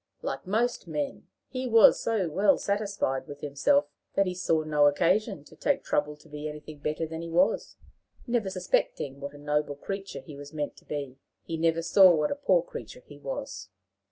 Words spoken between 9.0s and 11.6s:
what a noble creature he was meant to be, he